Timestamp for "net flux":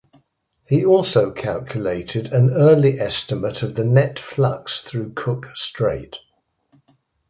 3.85-4.81